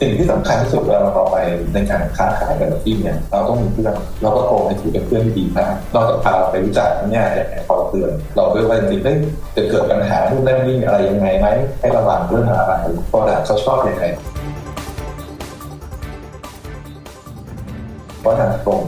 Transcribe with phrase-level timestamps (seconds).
[0.00, 1.36] สิ่งที่สำคัญที่สุดเวลาเราออไป
[1.74, 11.46] ในการค้าขายแต่ละที่เนี่ยเราต้องมีเพื่อนเราก็โทรให้ถือเป็นเพื่อนที่ดีมากนอกจากพาเราไปรู้จักเนี่ยอย่างพอเตือนเราด้วยว่าจริงๆจะเกิดปัญหานู่นนั่นนี่อะไรยังไงไหม
[11.80, 12.74] ให้ระวังเรื่องอะไร
[13.08, 14.04] เพราะเขาชอบยังไง
[18.20, 18.82] เพราะทางกรม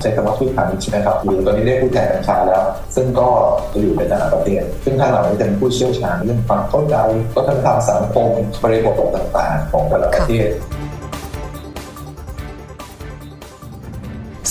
[0.00, 2.64] ใช้คำว่าทูตพาณิชย์ใช่ไหมครับหรือตอนนี้ได้ผู้แทนการค้าแล้ว
[2.96, 3.28] ซึ่งก็
[3.72, 6.96] จะอยู่ในต่างประเทศซึ่งท่านเหล่านี้จะเป็นผู้เชี่ยวชาญเรื่องความเข้าใจ
[7.36, 8.28] วัฒนธรรมสังคม
[8.62, 10.48] บริบทต่าง ๆ ของแต่ละประเทศ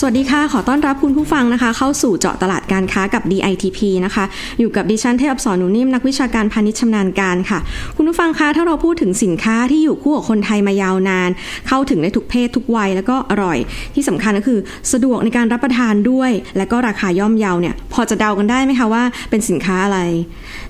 [0.02, 4.26] สวัสดีค่ะ ขอต้อนรับคุณผู้ฟังนะคะ เข้าสู่เจาะตลาดการค้ากับ DITP นะคะ
[4.60, 7.60] อยู่กับดิฉันเทพอับสอนหนูนิ่มนักวิชาการพาณิชย์ชำนาญการค่ะ
[7.96, 11.30] คุณผู้ฟังคะถ้าเราพูดถึงสินค้าที่อยู่คู่กับคนไทยมายาวนาน
[11.68, 13.58] เข้าถึงได้ทุกเพศทุกวัยแล้วก็อร่อย
[13.94, 14.60] ที่สำคัญก็คือ
[14.92, 20.00] สะดวกในการรับประทานด้วย และก็ราคาย่อมเยาเนี่ยพอจะเดากันได้ไหมคะว่าเป็นสินค้าอะไร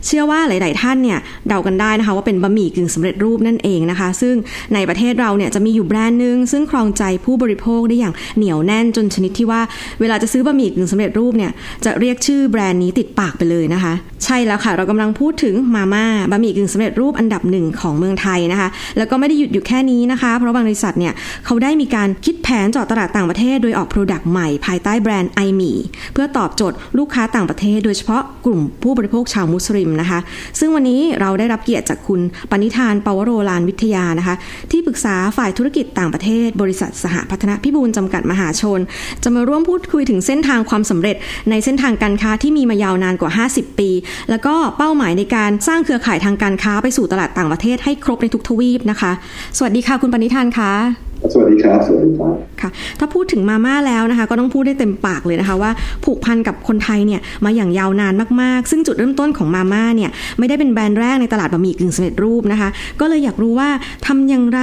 [0.05, 4.35] เชื่อว่าหลาย ๆ ท่านเนี่ยเดากันได้นะคะว่าเป็นบะหมี่กึ่งสำเร็จรูปนั่นเองนะคะ ซึ่ง
[4.73, 9.61] ในประเทศเราเนี่ยจะมีอยู่แบรนด์หนึ่งซึ่งครองใจผู้บริโภคได้อย่างเหนียวแน่นจนชนิดที่ว่า
[9.99, 11.51] เวลาจะซื้อบะหมี่กึ่งสำเร็จรูปเนี่ย
[11.85, 13.93] จะเรียกชื่อแบรนด์นี้ติดปากไปเลยนะคะ
[14.25, 21.13] ใช่แล้วค่ะ เรากำลังพูดถึงมาม่าบะหมี่กึ่งสำเร็จรูปอันดับหนึ่งของเมืองไทยนะคะ แล้วก็ไม่ได้หยุดอยู่แค่นี้นะคะ เพราะบางบริษัทเนี่ย
[21.45, 25.77] เขาได้มีการคิดแผนเจาะตลาดต่างประเทศโดยออก product ใหม่ภายใต้แบรนด์ iMee
[26.13, 30.19] เพื่อตอบโจทย์ลูกค้าต่างประเทศ โดยเฉพาะกลุ่มผู้บริโภคชาวมุสลิมนะคะ
[30.59, 34.35] ซึ่งวันนี้เราได้รับเกียรติจากคุณปณิธานปวโรลานวิทยานะคะ
[34.71, 38.79] ที่ปรึกษาฝ่ายธุรกิจต่างประเทศ บริษัทสหพัฒนพิบูลจำกัดมหาชน
[39.23, 41.15] จะมาร่วมพูดคุยถึงเส้นทางความสำเร็จ
[41.49, 43.89] ในเส้นทางการค้าที่มีมายาวนานกว่า 50 ปี
[44.29, 49.11] แล้วก็เป้าหมายในการสร้างเครือข่ายทางการค้าไปสู่ตลาดต่างประเทศให้ครบในทุกทวีปนะคะ
[49.57, 52.69] สวัสดีค่ะคุณปณิธานคะ สวัสดีครับสวัสดีครับค่ะ
[52.99, 55.71] ถ้าพูดถึงมาม่าแล้วนะคะ ก็ต้องพูดได้เต็มปากเลยนะคะว่า
[56.03, 62.69] ผูกพันกับคนไทยเนี่ยมาอย่างยาวนานมากๆ ซึ่งจุดเริ่มต้นของมาม่าเนี่ยไม่ได้เป็นแบรนด์แรกในตลาดบะหมี่กึ่งสำเร็จรูปนะคะ
[62.99, 63.69] ก็เลยอยากรู้ว่า
[64.07, 64.61] ทำอย่างไร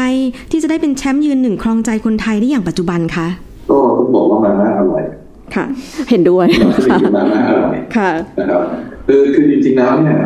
[0.50, 3.26] ที่จะได้เป็นแชมป์ยืนหนึ่งครองใจคนไทยได้อย่างปัจจุบันคะ
[3.70, 5.02] ก็ต้องบอกว่ามาม่าอร่อย
[5.54, 5.64] ค่ะ
[6.10, 6.46] เห็นด้วย
[6.90, 8.62] ค่ะมาม่าอร่อยค่ะนะครับ
[9.06, 10.18] คือคือจริงๆแล้วเนี่ย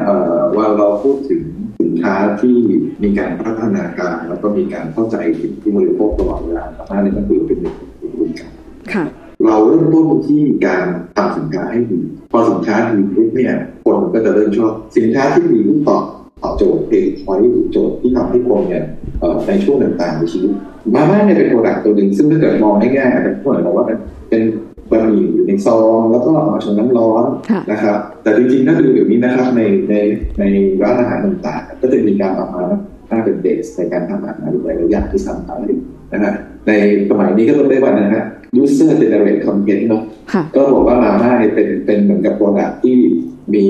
[0.56, 1.59] ว่าเราพูดถึงสิน
[2.02, 2.56] ค้าที่
[3.02, 8.50] มีการพัฒนาการ แล้วก็มีการเข้าใจถึงที่บริโภคตลอดเวลาสามารถในมันคือเป็นหนึ่งในกลุ่มกัน
[8.92, 9.04] ค่ะ
[9.46, 10.86] เราเริ่มต้นที่การ
[11.16, 15.58] ทำสินค้าให้ดีพอสินค้าดีปุ๊บเนี่ยคนก็จะเริ่มชอบสินค้าที่ดี
[15.88, 16.04] ตอบ
[16.42, 18.84] ตอบโจทย์ pain point โจทย์ที่ทำให้คนเนี่ย
[19.46, 20.52] ในช่วงต่างๆในชีวิต
[20.94, 23.84] มาม่าเนี่ยเป็น product ตัวหนึ่งซึ่งถ้าเกิดมองง่ายๆอาจจะพูดบอกว่า
[24.30, 24.42] เป็น
[24.90, 27.24] บะหมี่อยู่ในซองแล้วก็มาชงน้ำร้อน
[27.72, 29.94] นะครับ แต่จริงๆถ้าดูเดี๋ยวนี้นะครับในใน
[30.40, 30.44] ใน
[30.82, 32.64] ร้านอาหารต่างๆ ก็จะมีการออกมา
[33.08, 35.58] ถ้าเป็น base ในการทำอาหารหลายอย่างที่สำคัญ
[36.12, 36.34] นะฮะ
[36.66, 36.72] ใน
[37.10, 38.24] สมัยนี้ก็ต้องได้ว่านะฮะ
[38.62, 40.02] user generate content เนาะ
[40.56, 42.98] ก็บอกว่ามาม่าเป็นเป็นเหมือนกับโปรดักที่
[43.54, 43.64] มี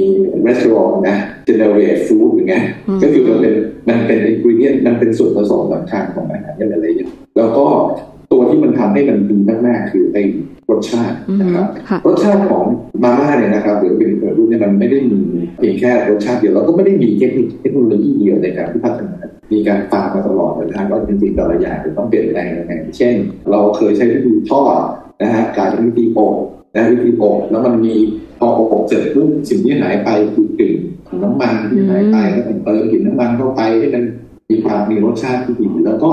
[0.47, 0.55] ร้า
[0.91, 1.17] นนะ
[1.49, 2.65] generate food อย่างเงี้ย
[3.03, 3.55] ก็คือมันเป็น
[3.89, 8.20] มันเป็น ingredient มันเป็นส่วนผสมสำคัญของอาหารอะไรอย่างเงี้ยแล้วก็ตัว
[8.61, 10.23] ที่มันทำให้มันดีมากๆคือไอ้
[10.71, 11.67] รสชาตินะครับ
[12.07, 12.65] รสชาติของ
[13.03, 15.21] มาม่าเนี่ยนะครับหรือเป็นเปิดรูปเนี่ยมันไม่ได้มี
[15.59, 19.19] เพียงแค่รสชาติเดียวเราก็ไม่ได้มีเทคนิคเทคโนโลยีเดียวในการที่พัฒนา
[19.53, 23.15] มีการฟังมาตลอดนะครว่าจริงๆแต่ละอย่างจะต้องเปลี่ยนแปลงยังไงเช่น
[23.51, 24.75] เราเคยใช้วิธีทอด
[25.23, 26.35] นะฮะการใช้วิธีอบ
[26.75, 27.95] นะวิธีอบแล้วมันมี
[28.39, 30.75] พออบเสร็จปุ๊บสิ่งที่หายไปคือกลิ่น
[31.09, 34.05] ของน้ำมันที่หายไปแล้วมันเติมกลิ่นน้ำมันเข้าไปให้มัน
[34.51, 36.11] มีความมีรสชาติที่ดีแล้วก็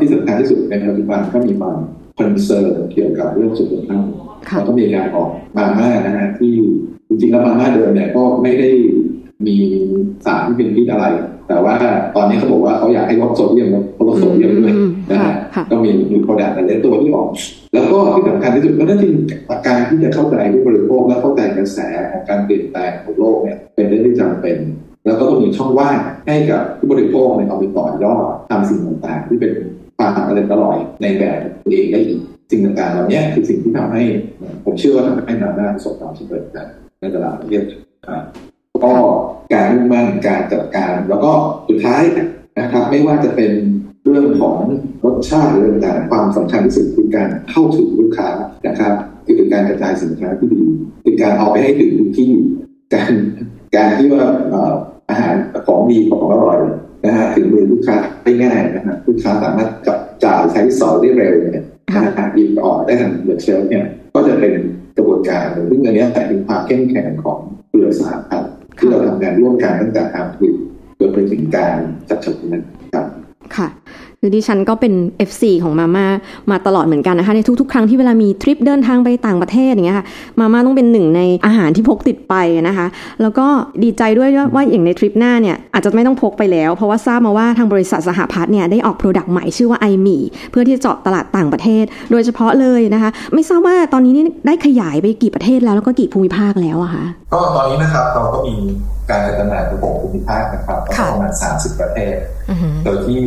[0.00, 1.76] ที่สำคัญที่สุดในปัจจุบันก็มีความ
[2.18, 4.04] คอนเซิร์นเกี่ยวกับเรื่องสุขภาพ
[4.52, 6.54] เราก็มีการออกมาม่านะฮะที่
[7.08, 8.70] จริงๆแล้วมาม่าเดิมเนี่ยก็ไม่ได้
[9.46, 9.56] มี
[10.26, 11.06] สารที่เป็นพิษอะไร
[11.48, 11.74] แต่ว่า
[12.16, 13.68] ตอนนี้เขาบอกว่าเขาอยากให้ลดโซเดียม
[14.08, 14.74] ลดโซเดียมด้วย
[15.10, 15.34] นะฮะ
[15.70, 17.28] ก็มีมี product แต่ตัวที่ออก
[17.74, 19.14] แล้วก็ที่สำคัญที่สุดก็นั่นคือ
[19.66, 21.78] การที่จะเข้าใจผู้บริโภคและเข้าใจกระแส
[22.10, 24.56] ของการเปลี่ยนแปลงของโลกเนี่ยเป็นเรื่องที่จำเป็น
[25.06, 29.52] แล้วก็ต้องมีช่องว่างให้กับผู้บริโภคในเอาไปต่อยอดทำสิ่งต่างๆ ที่เป็น
[29.98, 34.02] ความอร่อยอร่อยในแบบตัวเองได้อีกสิ่งต่างๆเหล่านี้คือสิ่งที่ทำให้
[34.64, 36.44] ผมเชื่อว่าทำให้นาหน้าประสบความสำเร็จ
[37.00, 37.62] ในตลาดประเทศ
[38.84, 38.94] ก็
[39.52, 41.32] การมุ่งมั่นการจัดการ แล้วก็
[41.68, 42.02] สุดท้าย
[42.58, 43.52] นะครับ ไม่ว่าจะเป็น
[44.04, 44.56] เรื่องของ
[45.04, 48.28] รสชาติหรือต่างความสำคัญที่สุดคือการเข้าถึงลูกค้า
[48.66, 48.94] นะครับ
[49.26, 50.62] คือการกระจายสินค้าที่ดี
[51.04, 52.30] คือการเอาไปให้ถึงที่
[52.94, 53.12] การ
[53.76, 54.24] การที่ว่า
[55.10, 55.34] อาหาร
[55.66, 56.58] ของดีของอร่อย
[57.04, 61.66] นะฮะถึงมือลูกค้าได้ง่ายนะฮะลูกค้าสามารถจับจ่ายใช้สอยได้เร็วเนี่ย
[62.06, 63.84] นะฮะหยิบออกได้ทาง the shelf เนี่ย
[64.14, 64.54] ก็ก็จะเป็น
[64.96, 67.38] กระบวนการซึ่งอันนี้แต่เป็นความเข้มแข็งของ
[67.68, 70.54] เครือสหพัฒน์ที่เราทำงานร่วมกันตั้งแต่การผลิต
[70.98, 71.76] จนไปถึงการ
[72.08, 72.62] จัดฉากนั้น
[72.94, 73.06] ครับ
[73.56, 73.66] ค่ะ
[74.20, 74.94] คือดิฉันก็เป็น
[75.28, 76.06] FC ของมาม่า
[76.50, 80.06] มาตลอดเหมือนกันนะคะ ในทุกๆ ครั้งที่เวลามีทริปเดินทางไปต่างประเทศอย่างเงี้ยค่ะ
[80.40, 82.34] มาม่าต้องเป็นหนึ่งในอาหารที่พกติดไป
[82.68, 82.86] นะคะ
[83.22, 83.46] แล้วก็
[83.82, 98.54] ดีใจด้วยว่าอย่างในทริปหน้าเนี่ยอาจจะไม่ต้องพกไปแล้ว เพราะว่าทราบมาว่าทางบริษัทสหพัฒน์เนี่ยได้ออก product ใหม่ชื่อว่า iMeeเพื่อที่จะเจาะตลาดต่างประเทศ โดยเฉพาะเลยนะคะ ไม่ทราบว่าตอนนี้นี่ได้ขยายไปกี่ประเทศแล้วแล้วก็กี่ภูมิภาคแล้วอะคะก็ตอนนี้นะครับเราก็มี
[99.10, 102.14] การจัดจำหน่ายใน6ภูมิภาคนะครับประมาณ 30 ประเทศ
[102.84, 103.20] โดยที่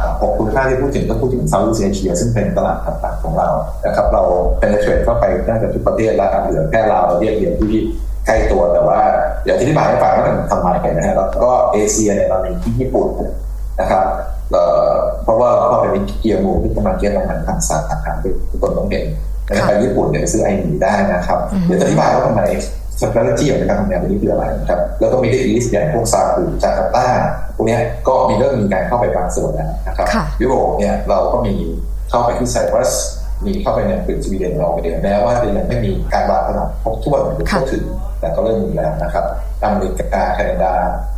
[0.00, 3.48] 6ภูมิภาที่พูดถึงก็พูดถึงเซาท์อีสเอเชียซึ่งเป็นตลาดต่างๆของเรา
[3.86, 4.22] นะครับเรา
[4.58, 7.74] เป็นเทรดเข้าไปน่าจะทุกประเทศแล้วเหลือแค่เราเรียกเดียวที่
[8.26, 8.98] ใกล้ตัวแต่ว่า
[9.44, 13.08] เดี๋ยวที่อธิบายให้ฟังว่าทำไมนะฮะแล้วก็เอเชียเนี่ยเรามีที่ญี่ปุ่น
[13.80, 14.04] นะครับ
[15.24, 18.12] เพราะว่าเราเปในเกียร์มูที่กำลังเกียร์ทำงานทางสาขา
[18.50, 19.04] ทุกคนต้องเห็น
[19.66, 22.42] ไปญี่ปุ่นเนี่ยซื้อไอหนีได้นะครับ เดี๋ยวอธิบายว่าทำไม
[23.00, 27.06] สตรัทจี้ของการทำงานนี้คืออะไรนะครับแล้วก็มีเดอีสอย่างพวกซาอุจาการ์ตา
[27.56, 27.78] พวกนี้
[28.08, 30.08] ก็มีเริ่มมีการเข้าไปบางส่วนแล้วนะครับ
[30.42, 31.54] ยุโรปเนี่ยเราก็มี
[32.10, 32.92] เข้าไปที่ไซปรัส
[33.46, 37.84] มีเข้าไปในกรีซสวีเดนเราไปเดียวแม้ว่ายังไม่มีการวางตลาดครบถ้วนหรือเข้าถึง
[38.20, 39.24] แต่ก็เริ่มมีแล้วนะครับ
[39.62, 40.72] อเมริกาแคนาดา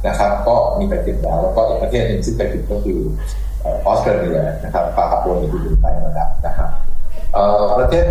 [0.06, 2.98] นะครับ ก็มีไปติดแล้วแล้วก็อีกประเทศหนึ่งซึ่งไปติดก็คือ
[3.64, 6.70] ออสเตรเลียนะครับปาปวนิวกินีไปนะครับ
[7.78, 8.04] ประเทศ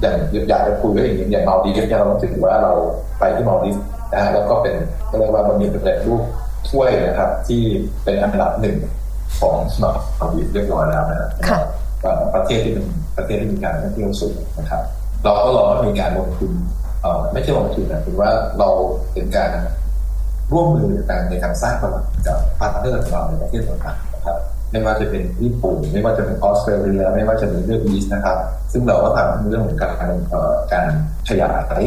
[0.00, 0.14] อย่าง
[0.48, 2.72] อยากจะคุยด้วยอย่างนี้อย่างมาดีฟเนี่ยเราถือว่าเรา
[3.18, 3.76] ไปที่มาดีฟ
[4.12, 4.74] นะฮะแล้วก็เป็น
[5.10, 6.22] ก็เรียกว่ามันมีเป็นรูป
[6.68, 7.62] ถ้วยนะครับ ที่
[8.04, 8.76] เป็นอันดับหนึ่ง
[9.40, 9.56] ของ
[10.20, 11.30] มาดีฟเรียบร้อยแล้วนะ
[12.34, 12.86] ประเทศที่เป็น
[13.16, 14.82] ประเทศที่มีการท่องเที่ยวสูงนะครับ
[15.24, 16.52] เราก็รอว่ามีการลงทุน
[17.02, 18.68] เอ่อไม่ใช่ลงทุนนะคือว่าเรา
[19.12, 19.50] เป็นการ
[20.52, 24.13] ร่วมมือกันในการสร้างตลาดกับ partner ของเราในประเทศต่างๆนะครับ
[24.74, 28.38] ไม่ว่าจะเป็นญี่ปุ่นไม่ว่าจะเป็นออสเตรเลียไม่ว่าจะเป็นเรื่องอีสนะครับ
[28.72, 30.12] ซึ่งเราก็ทำเรื่องของการ
[30.72, 30.88] การ
[31.28, 31.82] ขยาย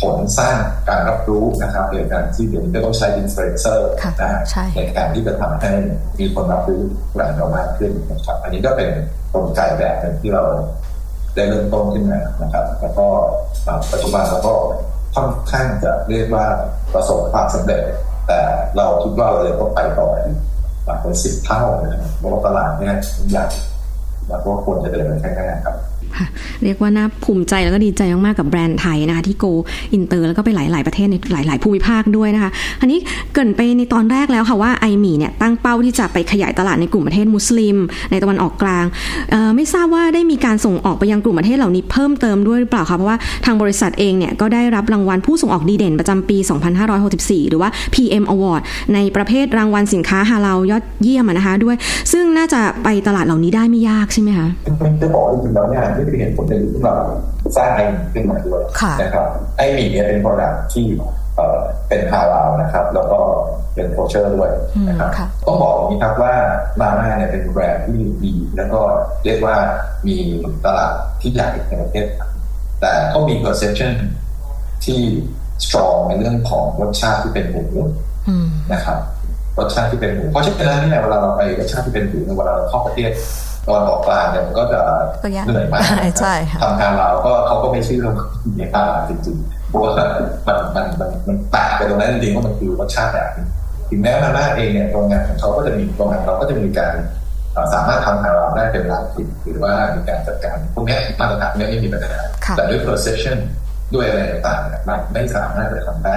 [0.00, 0.58] ผลสร้าง
[0.88, 3.90] การรับรู้นะครับในการที่เดี๋ยวนี้ต้องใช้อินฟลูเอนเซอร์
[4.22, 4.32] นะ
[4.76, 5.72] ในการที่จะทำให้
[6.18, 6.82] มีคนรับรู้
[7.14, 8.90] แบรนด์เรามากขึ้นนะครับ อันนี้ก็เป็น
[9.32, 10.44] กลไกแบบหนึ่งที่เรา
[11.34, 13.06] ได้เริ่มต้นขึ้นมานะครับ แล้วก็
[13.92, 14.54] ปัจจุบันเราก็
[15.14, 16.46] ค่อนข้างจะเรียกว่า
[16.94, 17.82] ประสบความสำเร็จ
[18.28, 18.40] แต่
[18.76, 20.08] เราคิดว่าเราจะต้องไปต่อ
[20.84, 22.94] อีกเป็นสิบเท่านะครับเพราะว่าตลาดเนี่ย
[23.30, 23.46] ใหญ่
[24.28, 25.76] แล้วก็ควรจะเดินไปข้างหน้าครับ
[26.64, 29.44] เรียกว่าน่าภูมิใจแล้วก็ดีใจมากๆกับแบรนด์ไทยนะคะที่ go
[29.92, 32.50] inter แล้วก็ไปหลาย ๆ ประเทศในหลาย ๆ ภูมิภาคด้วยนะคะ
[32.80, 32.98] อันนี้
[33.34, 37.76] เกริ่นไปในตอนแรกแล้วค่ะว่า iMee เนี่ยตั้งเป้าที่จะไปขยายตลาดในกลุ่มประเทศมุสลิม
[38.10, 38.84] ในตะวันออกกลาง
[39.56, 46.38] ไม่ทราบว่าได้มีการส่งออกไปยังกลุ่มประเทศเหล่านี้เพิ่มเติมด้วยหรือเปล่าคะเพราะว่าทางบริษัทเองเนี่ยก็ได้รับรางวัลผู้ส่งออกดีเด่นประจำปี
[46.92, 48.62] 2564 หรือว่า PM Award
[48.94, 51.76] ในประเภทรางวัลสินค้าฮาลาลยอดเยี่ยมนะคะด้วย
[52.12, 54.48] ซึ่งน่าจะไปตลาดเหล่านี้ได้ไม่ยากใช่ไหมคะ
[55.02, 56.94] จะบอกจริงๆแล้วเนี่ยไม่ได้เห็นผลในที่เรา
[57.56, 58.62] สร้างไอหมี่ขึ้นมาด้วย
[59.02, 59.26] นะครับ
[59.56, 60.86] ไอหมี่เนี่ยเป็นโปรดักที่
[61.88, 63.20] เป็นฮาลาลนะครับ แล้วก็
[63.74, 64.50] เป็นโคเชอร์ด้วย
[64.88, 65.10] นะครับ
[65.46, 66.34] ต้องบอกอย่างนี้ครับว่า
[66.80, 68.80] มาม่าเนี่ยเป็นแบรนด์ที่ดี แล้วก็
[69.24, 69.56] เรียกว่า
[70.06, 70.16] มี
[70.64, 72.06] ตลาดที่ใหญ่ในประเทศ
[72.80, 73.92] แต่ก็มี perception
[74.84, 75.00] ที่
[75.64, 77.64] strong ในเรื่องของรสชาติที่เป็นหมู
[78.72, 78.98] นะครับ
[79.58, 83.10] รสชาติที่เป็นหมูเพราะฉะนั้นเนี่ยเวลาเราไปรสชาติที่เป็นหมูเวลาเราเข้าประเทศ
[83.66, 84.80] ตอนออกกลางเนี่ยมันก็จะ
[85.46, 85.82] เหนื่อยมาก
[86.62, 87.98] ทำงานเราก็เขาก็ไม่เชื่อ
[88.56, 90.08] อย่างนั้นจริงๆเพราะว่ามัน
[90.76, 93.46] มันมันมันแตกไปตรงนั้นจริงๆว่ามันคือรสชาติแบบนี้
[93.90, 96.94] ถึงแม้มาม่าเองเนี่ยโรงงานของเขาก็จะมีโรงงานเราก็จะมีการ
[97.74, 102.16] สามารถทำงานเราได้เป็นหลักผิดหรือว่ามีการจัดการพวกนี้มาตรฐานไม่มีปัญหา
[102.56, 103.38] แต่ด้วย perception
[103.94, 106.16] ด้วยอะไรต่างๆมันไม่สามารถจะทำได้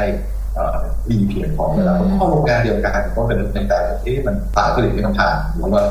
[1.09, 5.83] ดีเพียงพอเวลาเพราะโรงงานเดียวกันก็เป็นในแต่ที่มันต่างผลิตเป็นทางหรือว่า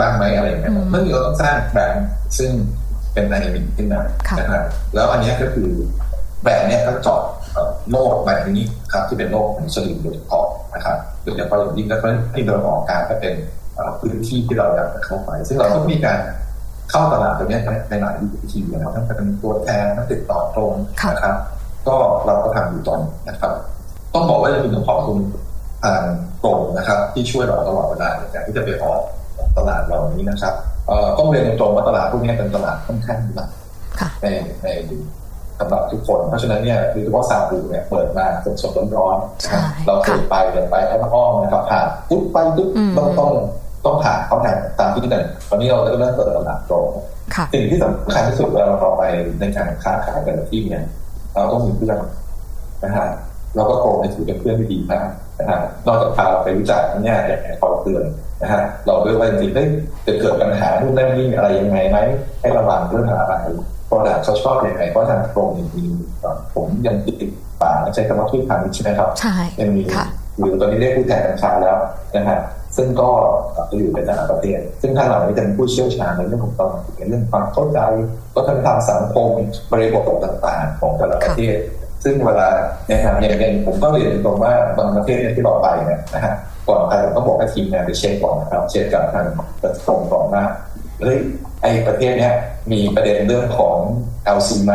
[0.00, 2.50] บ้างไหมอะไรอย่างเงี้ยเมื่อกี้เราต้องสร้างแบรนด์ซึ่ง
[3.12, 4.00] เป็นไดนามิกขึ้นมา
[4.38, 4.62] นะครับ
[4.94, 5.70] แล้วอันนี้ก็คือ
[6.42, 7.20] แบรนด์เนี้ยก็เจาะ
[7.90, 13.34] โลกแบบนี้ครับที่เป็นโลกของสลิมโดยเฉพาะนะครับโดยเฉพาะอย่างยิ่งก็ที่เราออกการก็เป็น
[14.00, 16.18] พื้นที่ที่เราอยากจะเข้าไป ซึ่งเราต้องมีการ
[16.90, 17.58] เข้าตลาดตรงนี้
[17.90, 20.72] ในหลายวิธีนะครับทั้งเป็นตัวแทนทั้งติดต่อตรง
[21.10, 21.36] นะครับ
[21.88, 23.52] ก็เราก็ทำอยู่ตอนนะครับ
[24.14, 25.18] ต้องบอกว่าจะเป็นขอบคุณ
[25.84, 26.02] ทาง
[26.44, 29.00] ตรงนะครับ ที่ช่วยเราตลอดเวลาในการที่จะไปออก
[29.56, 30.54] ตลาดเหล่านี้นะครับ
[31.18, 33.48] ต้องเรียนตรงว่าตลาดพวกนี้เป็นตลาดค่อนข้างหนัก
[34.22, 34.26] ใน
[34.62, 34.68] ใน
[35.60, 43.30] สำหรับทุกคน เพราะฉะนั้นเนี่ยคือเฉพาะซาบูเนี่ยเปิดมาสดสดร้อนๆเราเคยไปเดินไปแล้วอ้อมนะครับผ่านปุ๊บไปปุ๊บต้องต้อง
[43.84, 46.86] ต้องผ่านเขาผ่านตามที่หนึ่งตอนนี้เราเริ่มเปิดตลาดตรง
[47.52, 49.04] สิ่งที่สำคัญที่สุดเวลาเราไป
[49.40, 50.84] ในการค้าขายแต่ละที่เนี่ย
[51.34, 51.98] เราต้องมีเพื่อน
[52.84, 53.06] นะฮะ
[53.56, 58.04] เราก็โกงในถือเป็นเพื่อนที่ดีมากนะฮะนอกจากพาเราไปรู้จักเนี่ยอย่างคอยเตือน
[58.42, 61.98] นะฮะเราด้วยว่าจริงๆจะเกิดปัญหานู่นนั่นนี่อะไรยังไงไหม
[62.40, 63.34] ให้ระวังเรื่องอะไร
[63.88, 65.84] โปรดักเขาชอบยังไงเพราะทางกรมมี
[66.54, 67.30] ผมยังติดติด
[67.62, 69.82] ป่าใช้คำว่าทูตพาณิชย์ใช่ไหมครับใช่ยังมี
[70.38, 71.76] หรือตอนนี้ได้ผู้แทนการค้าแล้ว
[72.16, 72.38] นะฮะ
[72.76, 73.10] ซึ่งก็
[73.76, 77.78] อยู่ในต่างประเทศ ซึ่งท่านเหล่านี้จะเป็นผู้เชี่ยวชาญในเรื่องของตอนในเรื่องความเข้าใจ
[78.34, 79.28] ก็ทำทางสังคม
[79.72, 81.56] บริบทต่างๆ ของแต่ละประเทศ
[82.04, 82.48] ซึ่งเวลา
[82.86, 86.34] เนี่ยครับอย่างอย่างผมก็เรียนตรงว่าบางประเทศที่เราไปเนี่ยนะฮะ
[86.68, 89.26] ก่อนไปผมก็บอกให้ทีมงานไปเช็คก่อนนะครับ เช็คกับทาง
[89.62, 90.44] กระทรวงก่อนว่า
[91.00, 91.18] เฮ้ย
[91.62, 92.32] ไอประเทศเนี้ย
[92.72, 93.76] มีประเด็นเรื่องของ
[94.36, 94.74] LC ไหม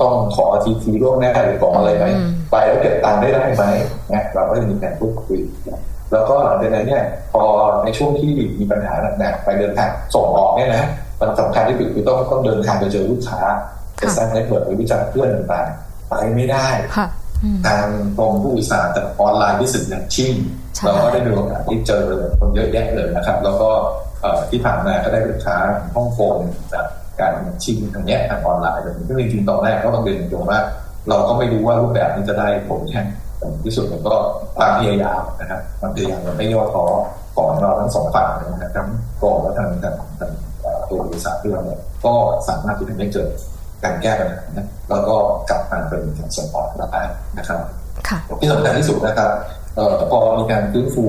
[0.00, 2.06] ต้องขอทีทีร่วมแน่หรือขออะไรไหม
[2.50, 3.64] ไปแล้วเก็บตังค์ได้ได้ไหม
[4.10, 5.40] เนี่ยเราก็จะมีการพูดคุย
[6.12, 7.42] แล้วก็หลังจากนั้นเนี่ย พอ
[7.84, 10.84] ในช่วงที่มีปัญหาหนักๆไปเดินทางส่งออกเนี่ยนะ
[11.20, 13.40] มันสำคัญที่สุดคือต้องต้องเดินทางไปเจอลูกค้า
[14.00, 16.68] จะสร้างเน็ตเวิร์กหรือวิจารณ์เพื่อนต่างๆไปไม่ได้
[17.66, 17.86] ทาง
[18.18, 20.32] ตรงผู้วิสาแต่ออนไลน์ที่สุดอย่างชิ่ง
[20.84, 22.04] เราก็ได้มีโอกาสที่เจอ
[22.38, 23.70] คนเยอะแยะเลยนะครับ แล้วก็
[24.50, 25.56] ที่ผ่านมาก็ได้ลูกค้า
[25.94, 26.36] ฮ่องกง
[26.72, 26.86] จาก
[27.20, 30.60] การชิงทางนี้ทางออนไลน์เลยซึ่งจริงๆตอนแรกก็ต้องเรียนตรงว่า
[31.08, 33.02] เราก็ไม่รู้ว่ารูปแบบนี้จะได้ผลแค่
[33.64, 34.14] ที่สุดมันก็
[34.56, 36.84] ความพยายามนะครับความพยายามไม่ย่อท้อ
[37.36, 38.88] ของเราทั้งสองฝ่ายนะครับทั้ง
[39.22, 40.32] กองและทางทางทาง
[40.90, 42.14] ตัวบริษัทที่เราเนี่ยก็
[42.48, 43.28] สามารถที่จะไม่เกิด
[43.84, 45.16] การแก้ปัญหานะแล้วก็
[45.50, 47.02] กลับมาเป็นการส่งออกได้
[47.38, 47.60] นะครับ
[48.40, 49.30] ที่สำคัญที่สุดนะครับ
[50.10, 51.06] พอมีการฟื้นฟู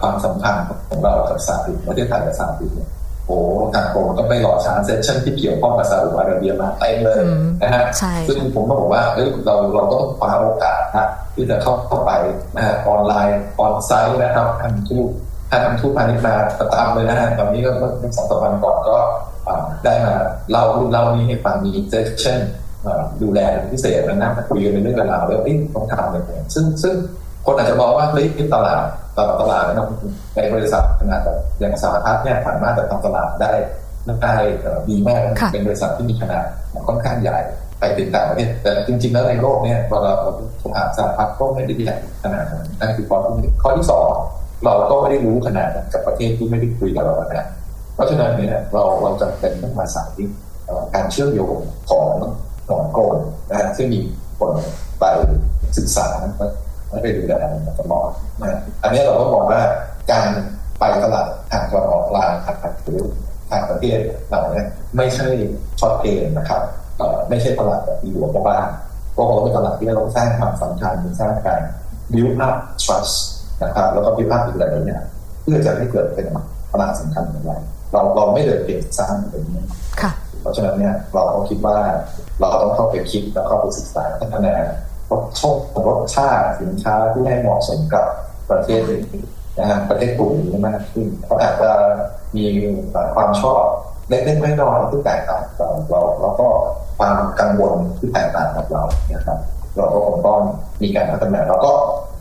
[0.00, 2.90] ความสัมพันธ์ของเรากับซาอุประเทศไทยกับซาอุเนี่ย
[3.26, 3.38] โอ้
[3.74, 7.20] ทางโปรก็ไม่หล่อช้าเซสชั่นที่เกี่ยวข้องกับซาอุอาระเบียมาเต็มเลย
[7.62, 7.84] นะฮะ
[8.28, 12.12] ซึ่งผมก็บอกว่าเฮ้ยเราเราก็ต้องคว้าโอกาสนะที่จะเข้าเข้าไป
[12.56, 15.08] นะฮะออนไลน์ on-site นะครับท่านทูต
[15.50, 18.96] ท่านทูตพาณิชย์มาประตามเลยนะฮะตอนนี้ก็เมื่อสองสามวันก่อนก็
[19.84, 20.14] ได้มา
[20.50, 22.38] เล่าเล่านี้ให้ฟังมี session
[23.22, 23.40] ดูแล
[23.72, 25.40] พิเศษนะนะคุยกันในเรื่องราวแล้ว
[25.74, 26.16] ต้องทำอะไร
[26.54, 26.94] ซึ่งซึ่ง
[27.48, 28.82] คนอาจจะมองว่าเฮ้ยตลาด
[29.16, 29.86] ตลาดตลาดนะครับ
[30.36, 33.52] ในบริษัทขนาดแบบอย่างสหพัฒน์เนี่ยสามารถจะทำตลาดได้
[34.22, 34.34] ได้
[34.88, 35.20] ดีมาก
[35.52, 36.44] เป็นบริษัทที่มีขนาด
[36.88, 37.38] ค่อนข้างใหญ่
[37.78, 40.14] ไปติดต่างประเทศแต่จริง ๆ แล้วในโลกเนี่ยเราเรา
[40.76, 44.08] ถามสาพัฒน์ก็ไม่ได้ใหญ่ขนาดนั้นนั่นคือข้อที่ข้อที่สอง
[44.64, 47.46] เราก็ไม่ได้รู้ขนาดกับประเทศที่ไม่ได้คุยกับเรานะ
[47.94, 50.18] เพราะฉะนั้นเนี่ยเราเราจะเป็นต้องมาสาย
[50.94, 51.56] การเชื่อมโยง
[51.90, 52.08] ของ
[52.68, 53.16] ของโกล
[53.50, 54.00] นะซึ่งมี
[54.38, 54.52] คน
[55.00, 55.04] ไป
[55.78, 56.08] ศึกษา
[56.90, 57.34] ไม่ไปดูแล
[57.80, 59.60] ตลอดนะอันนี้เราก็มองว่า
[60.12, 60.28] การ
[60.80, 62.32] ไปตลาดทางตะวันออกกลาง
[62.84, 63.02] หรือ
[63.50, 63.98] ทางประเทศ
[64.30, 64.66] เราเนี่ย
[64.96, 65.26] ไม่ใช่
[65.80, 66.62] ช็อตเองนะครับ
[67.28, 68.68] ไม่ใช่ตลาดแบบหลวงบ้าน
[69.16, 71.60] ก็เราเป็นตลาดที่เราต้องสร้างความสัมพันธ์สร้างการ
[72.12, 73.14] build up trust
[73.62, 75.04] นะครับแล้วก็ build up อีกหลายอย่าง
[75.42, 76.26] เพื่อจะให้เกิดเป็น
[76.72, 77.58] ตลาดสำคัญของเรา
[77.92, 79.62] เราเราไม่เดินเพียงสร้างแบบนี้
[80.40, 81.76] เพราะฉะนั้นเนี่ยเราก็คิดว่า
[82.40, 84.54] เราต้องเข้าไปคิดแล้วเข้าไปศึกษาพัฒนา
[85.10, 88.04] รสชาติรสชาติสินค้าที่ให้เหมาะสมกับ
[88.50, 88.80] ประเทศ
[89.58, 91.70] นะฮะประเทศกลุ่มนี้มากขึ้นเขาอาจจะ
[92.36, 92.44] มี
[93.14, 93.62] ความชอบ
[94.08, 96.46] เล็กๆน้อยๆที่แตกต่างเราเราแล้วก็
[96.98, 98.82] ความกังวลที่แตกต่างกับเรา
[99.14, 99.38] นะครับ
[99.76, 100.40] เราก็คงต้อง
[100.82, 101.72] มีการพัฒนาเราก็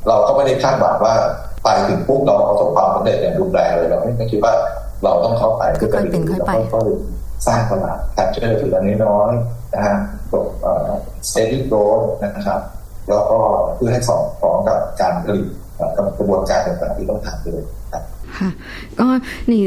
[0.08, 1.15] เราก็ไม่ได้คาดหวังว่า
[1.63, 4.53] ไปถึงปุ๊บเราประสบความสำเร็จอย่างรุนแรงเลยเราไม่คิดว่า
[5.03, 6.38] เราต้องเข้าไปเพื่อการเป็นเรา
[6.74, 6.79] ก็
[7.48, 9.96] สร้างตลาดแคปเจอร์ทีละน้อยๆนะฮะ
[10.32, 10.89] ตกเอ่อ
[11.27, 12.62] steady growth นะครับ
[13.07, 13.37] แล้วก็
[13.75, 15.45] เพื่อให้สอดคล้องกับการผลิต
[16.17, 18.50] กระบวนการต่างๆที่ต้องทำด้วยค่ะ
[19.00, 19.07] ก็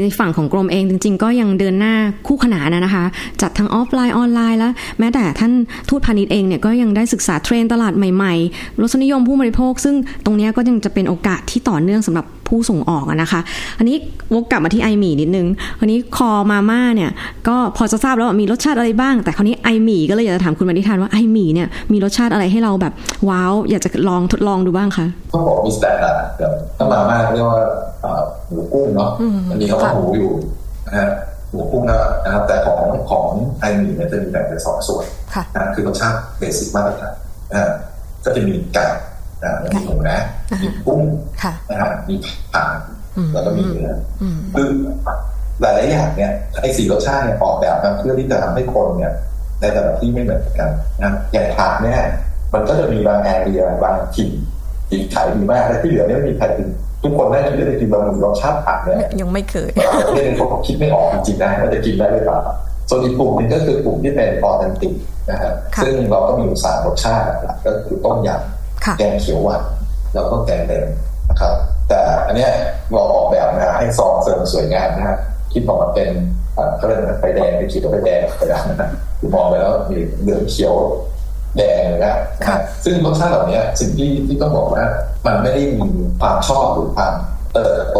[0.01, 1.95] ในฝั่งของกรมเองจริง ๆ ก็ยังเดินหน้า
[2.27, 3.03] คู่ขนานนะคะ
[3.41, 5.51] จัดทั้งออฟไลน์ออนไลน์แล้วแม้แต่ท่าน
[5.89, 13.41] ทูตพาณิชย์เองเนี่ยก็ยังได้ศึกษาเทรนตลาดใหม่ๆรสนิยมผู้บริโภค ซึ่งตรงนี้ก็ยังจะเป็นโอกาสที่ต่อเนื่องสำหรับผู้ส่งออกนะคะ
[13.77, 13.95] อันนี้
[14.33, 15.47] วกกลับมาที่ไอหมี่นิดนึง
[15.79, 17.11] อันนี้คอมาม่าเนี่ย
[17.47, 22.93] ก็พอจะทราบแล้วว่ามีรสชาติอะไรบ้าง แต่คราวนี้ไอหมี่ก็เลยอยากจะถามคุณมานิทานว่าไอหมี่เนี่ยมีรสชาติอะไรให้เราแบบ
[23.29, 27.59] ว้าวอยากจะลองทดลองดูบ้างคะต้องบอกมี standard เดี๋ยวถ้ามาม่าเรียกว่า
[28.51, 29.11] หมูกุ้งเนาะ
[29.49, 30.31] มันมีคำว่าหมูอยู่
[30.87, 31.09] นะฮะ
[31.51, 33.27] หมูกุ้งนะครับแต่ของของ
[33.59, 35.05] iMee เนี่ยจะมีแบ่งเป็นสองส่วน
[35.55, 37.13] นะคือรสชาติ basic มาตรฐาน
[37.51, 37.71] นะ
[38.25, 38.85] ก็จะมีไก่
[39.43, 40.19] นะมีหมูนะ
[40.63, 41.01] มีกุ้ง
[41.69, 42.15] นะฮะมี
[42.53, 42.67] ผัก
[43.33, 43.91] แล้วก็มีเนื้อ
[44.55, 44.69] คือ
[45.61, 49.13] หลายๆอย่างเนี่ยไอ้สี่รสชาติเนี่ยออกแบบมาเพื่อที่จะทำให้คนเนี่ย
[49.61, 50.69] ในแต่ละที่ไม่เหมือนกัน
[51.01, 51.99] นะอย่างผักเนี่ย
[52.53, 54.31] มันก็จะมีบางแอเรียบางถิ่น
[54.91, 56.67] ที่ขายดีมากแต่ที่เหลือเนี่ยไม่มีใครกิน
[57.03, 59.69] ทุกคนน่าจะได้กินบะหมี่รสชาติผักเนี่ยยังไม่เคย
[60.13, 62.39] เรื่องนี้เขาคิดไม่ออกจริงๆนะว่าจะกินได้หรือเปล่า
[62.89, 64.93] ส่วนอีกกลุ่มนึงก็คือกลุ่มที่เป็นออเทนติก
[65.29, 65.51] นะฮะ
[65.83, 69.61] ซึ่งเราก็มีสามรสชาติหลักก็คือต้มยำแกงเขียวหวาน
[70.13, 70.85] แล้วก็แกงแดง
[71.29, 71.53] นะครับ
[71.89, 72.51] แต่อันเนี้ย
[72.93, 75.17] เราออกแบบมาให้ซองเสริมสวยงามนะฮะ
[75.53, 76.09] คิดออกมาเป็น
[76.77, 80.73] เขาเรียกไฟแดงไปขีดไฟแดงไฟแดงนะคือมองไปแล้วมีเหลืองเขียว
[81.57, 82.15] แดงนะ
[82.85, 84.83] ซึ่งรสชาติเหล่านี้สิ่งที่ที่ต้องบอกว่า
[85.25, 85.89] มันไม่ได้มี
[86.19, 87.13] ความชอบหรือความ
[87.53, 87.97] เติบโต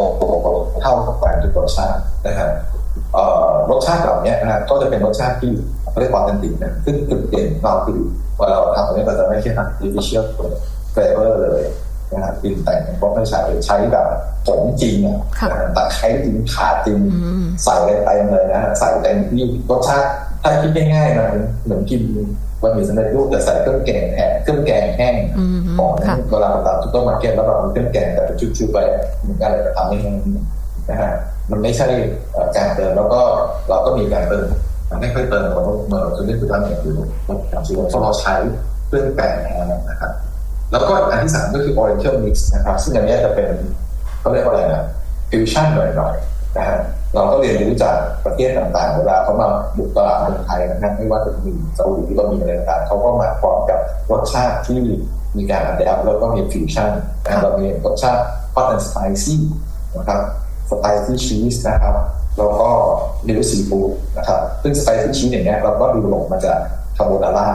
[0.81, 2.49] เท่ากับแบรนด์ทุกรสชาตินะครับ
[3.71, 5.51] รสชาติเหล่านี้นะก็จะเป็นรสชาติที่
[5.89, 7.99] เขาเรียกว่าออเทนติกนะซึ่งจุดเด่นเราคือ
[8.37, 10.25] เวลาเราทำเนี่ยเราจะไม่ใช่ทำ artificial
[10.93, 11.63] flavor เลย
[12.11, 14.07] นะครับกินแต่งเพราะไม่ใช้ใช้แบบ
[14.45, 15.19] ผงจริงอะ
[15.77, 16.99] ตะไคร้จริงขาจริง
[17.63, 20.09] ใส่อะไรเต็มเลยนะใส่เต็มที่รสชาติ
[20.41, 21.27] ถ้าคิดง่ายๆนะ
[21.65, 22.01] เหมือนกิน
[22.61, 25.15] บะหมี่สำเร็จรูปแต่ใส่เครื่องแกงแห้งเครื่องแกงแห้ง
[25.77, 25.91] ของ
[26.29, 28.23] เวลาเราตามทุกต้นมาเก็ตแล้วเราเครื่องแกงแต่
[28.57, 28.77] ชุบๆไป
[29.21, 29.97] เหมือนกันอะไรก็ทำให้
[30.89, 31.11] นะฮะ
[31.51, 31.87] มันไม่ใช่
[32.57, 33.21] การเติมแล้วก็
[33.69, 34.47] เราก็มีการเติม
[35.01, 36.97] ไม่ค่อยเติมเพราะเมื่อเราจะได้คือทำอย่างอื่น
[37.49, 38.35] อย่างที่เราใช้
[38.87, 40.11] เครื่องแกงแห้งนะครับ
[40.71, 43.49] แล้วก็อันที่สามก็คือ Oriental Mix นะครับ ซึ่งอันนี้จะเป็น
[44.19, 44.83] เขาเรียกว่าอะไรนะ
[45.31, 46.79] ฟิวชั่นหน่อยๆ นะฮะ
[47.13, 53.79] เราก็เรียนรู้จากประเทศต่างๆเวลาเขามาบุกตลาดเมืองไทยนะครับไม่ว่าจะมีซาอุดิก็มีอะไรต่างๆเขาก็มาพร้อมกับ
[54.11, 54.79] รสชาติที่
[55.37, 56.89] มีการ adapt แล้วก็มีฟิวชั่น
[57.23, 58.21] นะเรามีรสชาติ
[58.55, 59.35] hot and spicy
[59.95, 60.21] นะครับ
[60.69, 61.95] spicy cheese นะครับ
[62.37, 62.69] แล้วก็
[63.27, 66.59] mixed seafood นะครับซึ่ง spicy cheese อย่างเงี้ยเราก็ดูหลงมาจาก
[66.97, 67.49] คาร์โบนาร่า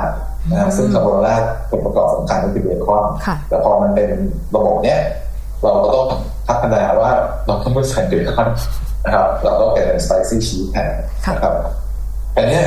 [0.51, 1.35] นะซึ่งคาร์โบนาร่า
[1.71, 3.05] ผลประกอบสำคัญก็คือเบคอน
[3.49, 4.09] แต่พอมันเป็น
[4.55, 4.99] ระบบเนี้ย
[5.63, 6.07] เราก็ต้อง
[6.49, 7.11] พัฒนาว่า
[7.47, 8.49] เราต้องไม่ใส่เบคอน
[9.05, 10.91] นะครับเราก็เป็น spicy cheese แทน
[11.35, 11.55] นะครับ
[12.37, 12.61] อันนี้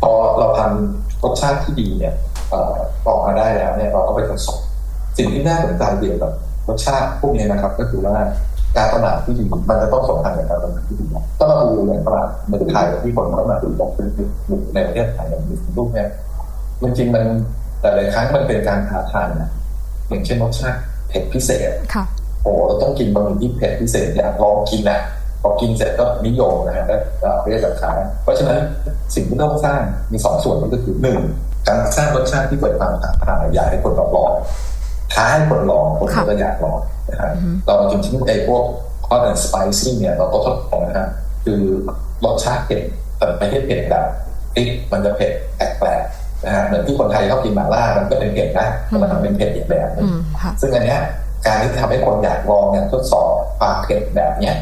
[0.00, 2.14] พอเราทำรสชาติที่ดีเนี่ย
[3.06, 4.60] ออกมาได้แล้วเนี่ยเราก็ไปทดสอบ
[5.18, 6.32] สิ่งที่น่าสนใจเดียวกับ
[6.68, 8.16] รสชาติพวกนี้นะครับ ก็คือว่า
[8.76, 11.06] การตลาดที่ดีมันจะต้องสัมพันธ์กับการตลาดที่ดี
[11.38, 14.06] ต้องมาดูอย่างตลาดเมืองไทยที่คนเข้ามาดูบอกเป็น
[14.74, 16.08] ในประเทศไทยอย่างมีรูปเนี่ย
[16.82, 17.24] จริงๆมัน
[17.80, 19.50] แต่หลายครั้งมันเป็นการท้าทายนะ
[20.08, 22.04] อย่างเช่นรสชาติเผ็ดพิเศษค่ะ
[22.44, 24.98] โอ้เราต้องกินบะหมี่ที่เผ็ดพิเศษอยากลองกินนะ
[25.42, 27.90] พอกินเสร็จก็นิยมนะฮะแล้วเรียกราคา
[28.22, 28.58] เพราะฉะนั้น
[29.14, 29.80] สิ่งที่ต้องสร้าง
[30.12, 31.18] มีสองส่วนก็คือหนึ่ง
[31.68, 34.32] การสร้างรสชาติที่เกิดความท้าทายอยากให้คนลอง
[35.14, 36.78] ท้าให้คนลองคนก็อยากลอง
[37.10, 37.30] นะฮะ
[37.66, 38.64] เราจริงๆไอ้พวก
[39.08, 41.08] hot and spicy เนี่ยเราก็ทดลองนะฮะ
[41.44, 41.60] คือ
[42.24, 42.82] รสชาติเผ็ด
[43.18, 44.06] แต่ไม่ใช่เผ็ดแบบ
[44.54, 46.02] พริกมันจะเผ็ดแปลก
[46.44, 48.68] นะฮะเหมือนที่คนไทยชอบกินหม่าล่ามันก็เป็นเผ็ดนะ
[49.02, 50.06] มันทำเป็นเผ็ดอีกแบบนึง
[50.60, 51.00] ซึ่งอันเนี้ย
[51.46, 54.54] การที่ทำให้คนอยากลองเนี่ยทดสอบความเผ็ดแบบเนี้ย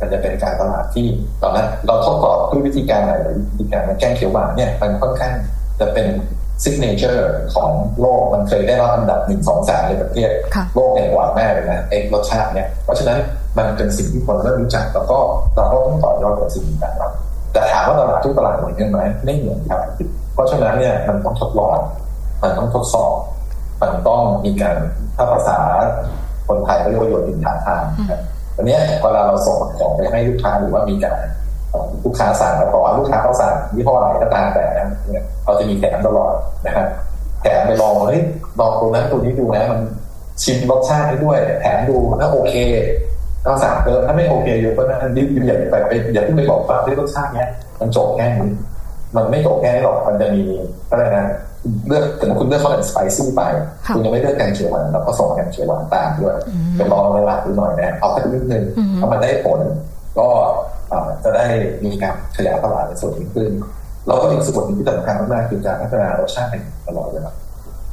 [0.00, 1.06] มันจะเป็นการตลาดที่
[1.42, 3.14] ตอนนั้นเราทดสอบด้วยวิธีการอะไร
[3.50, 5.32] วิธีการแกงเขียวหวานเนี่ยมันค่อนข้าง
[5.80, 6.06] จะเป็น
[6.62, 7.70] ซิกเนเจอร์ของ
[8.00, 10.30] โลกมันเคยได้รับอันดับหนึ่งสองสามในประเทศ
[10.74, 13.18] โลกในหวานแม่เลยนะเอกรสชาติเนี่ยเพราะฉะนั้น
[13.58, 15.18] มันเป็นสิ่งที่คนเริ่มรู้จักแล้วก็
[15.56, 19.80] เราก็ต้องต่อยอดกับสิ่งต่างๆแต่ถามว่าตลาดทุกตลาดเหมือนกันไหมไม่เหมือนครับ
[20.34, 21.78] เพราะฉะนั้นเนี่ยมันต้องทดลอง
[22.42, 23.14] มันต้องทดสอบ
[23.82, 24.76] มันต้องมีการ
[25.16, 25.58] ถ้าภาษา
[26.48, 27.82] คนไทยเขาเรียกว่าโยนหินถาทาง
[28.56, 31.18] อันนี้เวลาเราส่งของไปให้ลูกค้าหรือว่ามีการ
[32.04, 36.32] ลูกค้าสั่งแล้วบอกว่าลูกค้าเขาสั่งยี่ห้ออะไรก็ตามแต่เนี่ยเราจะมีแถมตลอด
[36.66, 36.86] นะครับ
[37.42, 38.20] แถมไปลองเฮ้ย
[38.60, 39.80] ลองตัวนั้นตัวนี้ดูนะมัน
[40.42, 42.54] ชิมรสชาติให้ด้วยแถมดูถ้าโอเค
[43.46, 45.56] ก็สั่งเออถ้าไม่โอเคเยอะก็นั่นดิบอย่า
[45.88, 47.48] ไปอย่าเพิ่งไปบอกว่าที่รสชาติเนี้ย
[47.80, 48.50] มันจบแค่นี้
[49.16, 50.42] มันไม่จบแค่นี้หรอกมันจะมี
[50.90, 51.26] อะไรนะ
[51.86, 53.42] เลือกถึงคุณเลือกเขาเป็นสไปซี่ไป
[53.94, 56.36] คุณยังไม่เลือกแกงเขียวหวานเราก็ส่งแกงเขียวหวานตามด้วย
[56.76, 58.64] ไปลองเวลาดูหน่อยนะเอาแค่นิดนึง
[59.00, 59.60] ถ้ามันได้ผล
[60.18, 60.28] ก็
[61.24, 61.46] จะได้
[61.84, 63.50] มีการขยายตลาดในส่วนนี้ขึ้น
[64.06, 67.34] เราก็อีกส่วนที่สำคัญมากๆคือการพัฒนารสชาติตลอดเลยครับ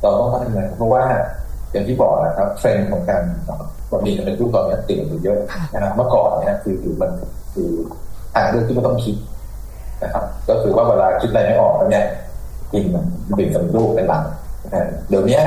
[0.01, 1.03] เราต้องพัฒนาเพราะว่า
[1.71, 3.23] อย่างที่บอกนะครับเทรนด์ของการ
[3.91, 5.39] บะหมี่เป็นรูปตอนนี้ติดอยู่เยอะ
[5.73, 7.11] นะครับเมื่อก่อนเนี่ยคือมัน
[7.53, 7.71] คือ
[8.33, 9.15] ทางเลือกที่ไม่ต้องคิด
[10.03, 12.05] นะครับ ก็คือว่าเวลาคิดอะไรไม่ออกเนี่ย
[12.73, 14.23] กินมันเป็นสำรูปเป็นหลัง
[15.09, 15.39] เดี๋ยวนี้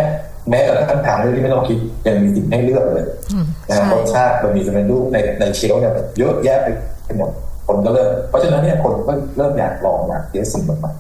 [0.51, 3.07] แม้กระทั่งทางเลือกที่ไม่ต้องคิดยังมีสิ่งให้เลือกเลย
[3.69, 6.59] นะรสชาติมันมีสำรูปในในเชลเนี่ยเยอะแยะ
[7.05, 7.31] ไปหมด
[7.67, 10.93] คนก็เริ่มเพราะฉะนั้นเนี่ยคนก็เริ่มอยากลองอยากเทสสิ่งใหม่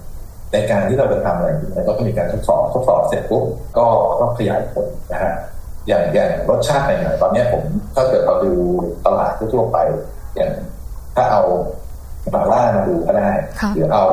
[0.52, 1.48] ในการที่เราจะทำอะไร
[1.86, 3.44] เราก็มีการทดสอบทดสอบเสร็จปุ๊บ
[3.78, 3.86] ก็
[4.20, 5.32] ต้องขยายผลนะฮะ
[5.88, 7.62] อย่างอย่างรสชาติไหนๆตอนนี้ผม
[7.94, 8.52] ถ้าเกิดเราดู
[9.06, 9.78] ตลาดทั่วไป
[10.36, 10.50] อย่าง
[11.16, 11.42] ถ้าเอา
[12.34, 13.30] มาล่ามาดูก็ได้
[13.74, 14.04] หรือเอา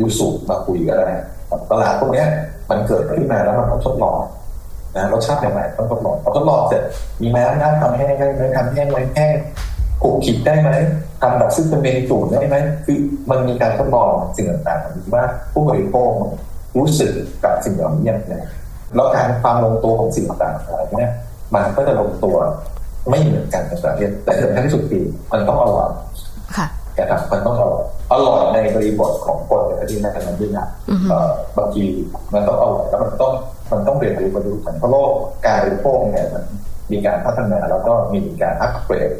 [0.00, 1.10] ยูสุมาคุยก็ได้
[1.70, 2.24] ตลาดพวกนี้
[2.70, 4.18] มันเกิดขึ้นมาแล้วมันต้องทดลอง
[4.96, 6.82] นะรสชาติใหม่ๆต้องทดลองพอทดลองเสร็จ
[7.20, 9.34] มีแม้น้ำทำแห้งได้ไหมทำแห้งไว้แห้ง
[10.02, 10.70] ขูกขิดได้ไหม
[11.22, 12.98] ทำแบบซึ่งเป็นเมนูสูตรได้ไหมคือ
[13.30, 16.10] มันมีการทดลองสิ่งต่างๆหรือว่าผู้บริโภค
[16.78, 17.12] รู้สึก
[17.44, 18.34] กับสิ่งเหล่านี้อย่างไร
[18.94, 21.12] แล้วการความลงตัวของสิ่งต่างๆอะไรเนี่ย
[21.54, 22.36] มันก็จะลงตัว
[23.10, 25.98] ไม่เหมือนกันในประเทศแต่สำคัญที่สุดคือมันต้องอร่อยค่ะ
[27.00, 30.66] นะครับมันต้องอร่อยอร่อยในบริบทของคนในประเทศนั้นนั้นด้วยนะ
[31.56, 31.84] บางที
[32.34, 33.32] มันต้องอร่อยแล้วมันต้อง
[33.72, 35.10] มันต้องเรียนรู้มาดูกันเพราะโลก
[35.46, 36.44] การบริโภคเนี่ยมัน
[36.92, 39.10] มีการพัฒนาแล้วก็มีการอัปเกรด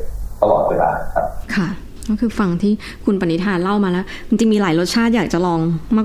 [0.43, 1.69] ตลอดเวลาครับค่ะ
[2.09, 2.73] ก็คือฟังที่
[3.05, 5.61] คุณปณิธานเล่ามาแล้วจริงมีหลายรสชาติอยากจะลอง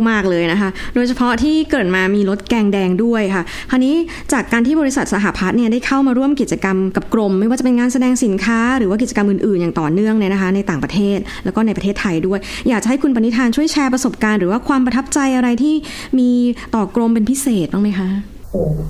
[0.10, 3.95] มาก ๆ เลยนะคะ โดยเฉพาะที่เกิดมามีรสแกงแดงด้วยค่ะคราวนี้
[4.34, 15.75] จากการที่บริษัทสหพัฒน์เนี่ยได้เข้ามาร่วมกิจกรรมกับกรม ไม่ว่าจะเป็นงานแสดงสินค้า หรือว่ากิจกรรมอื่น ๆ อย่างต่อเนื่องเนี่ยนะคะในต่างประเทศแล้วก็ในประเทศไทยด้วย อยากจะให้คุณปณิธานช่วยแชร์ประสบการณ์ หรือว่าความประทับใจอะไรที่
[16.19, 16.29] มี
[16.75, 18.10] ต่อกรมเป็นพิเศษบ้างไหมคะ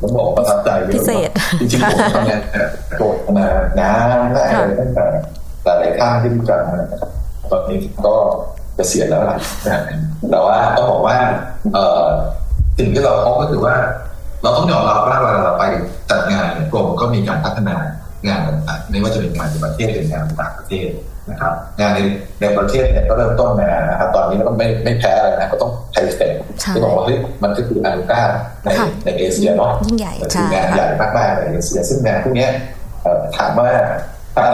[0.01, 1.29] ผมบอกประทับใจพิเศษ
[1.61, 2.41] จริงๆผมทำงาน
[2.97, 3.45] โจทย์มา
[3.79, 4.43] นานแล้
[4.79, 5.05] ตั้งแต่
[5.65, 7.11] หลายๆท่านที่รู้จักนะครับ
[7.51, 8.15] ตอนนี้ก็
[8.75, 9.37] เกษียณแล้วล่ะ
[10.31, 11.17] แต่ว่าต้องบอกว่า
[11.73, 12.03] เออ
[12.77, 13.75] สิ่งที่เราพบก็คือว่า
[14.43, 15.63] เราต้องยอมรับว่าเวลาเราไป
[16.09, 17.75] จัดงานกรมก็มีการพัฒนา
[18.27, 20.87] งานต่างๆไม่ว่าจะเป็นงานในประเทศหรืองานต่างประเทศ
[21.29, 21.99] นะครับ งานใน
[22.41, 26.33] ในประเทศเนี่ยก็เริ่มต้นมานะครับตอนนี้เราก็ไม่ไม่แพ้อะไรนะก็ต้องไทยสเตท
[26.73, 28.21] ที่บอกว่าเฮ้ยมันก็คืออารุก้า
[28.63, 28.69] ใน
[29.05, 32.47] ในเอเชียเนาะยิ่งใหญ่คืองานใหญ่มากๆในเอเชียซึ่งงานพวกนี้
[33.37, 33.69] ถามว่า
[34.35, 34.47] ถ้า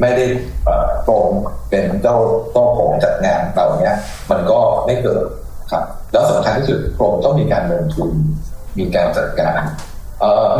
[0.00, 0.24] ไม่ได้
[1.04, 1.28] โกง
[1.70, 2.16] เป็นเจ้า
[2.52, 3.90] เจ้าของจัดงานเหล่านี้
[4.30, 5.24] มันก็ไม่เกิด
[5.72, 8.10] ครับ แล้วสำคัญที่สุดกรมต้องมีการลงทุน
[8.78, 9.60] มีการจัดการ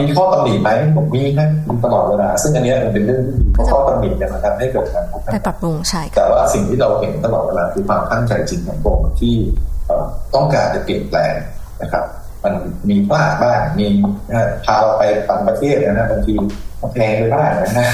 [0.00, 9.34] มีข้อตำหนิไหมผมมีนะมีตลอดเวลาซึ่งอันนี้มันเป็นเรื่องที่ข้อตำหนิเนี่ยมันทำให้เกิดการไปปรับปรุงใช่แต่ว่าสิ่งที่เราเห็นตลอดเวลาคือความตั้งใจจริงของกรมที่
[10.34, 11.34] ต้องการจะเปลี่ยนแปลง
[11.82, 12.04] นะครับ
[12.44, 12.54] มัน
[12.90, 13.86] มีบ้างบ้างมี
[14.64, 16.34] พาเราไปต่างประเทศนะบางที
[16.92, 17.88] แพงไปบ้างนะฮะ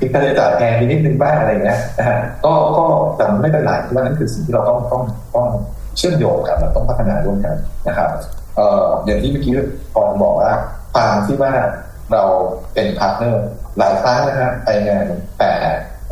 [0.00, 2.84] คิดค่าใช้จ่ายแพงนิดนึงบ้างอะไรเงี้ยนะฮะก็ก็
[3.16, 5.02] แต่ไม่เป็นไรเพราะว่านั่นคือสิ่งที่เราต้องต้อง
[5.34, 5.46] ต้อง
[5.96, 7.54] เชื่อมโยงกันเราต้องพัฒนาร่วมกัน
[7.88, 8.10] นะครับ
[8.56, 9.52] เอ่ออย่างที่เมื่อกี้
[9.92, 10.50] พอบอกว่า
[10.94, 11.52] ความที่ว่า
[12.12, 12.22] เรา
[12.74, 13.46] เป็น partner
[13.78, 15.06] หลายครั้งนะฮะไปงาน
[15.38, 15.52] แฟร์